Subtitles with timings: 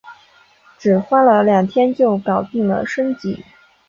[0.79, 3.45] 只花了两天就搞定了升级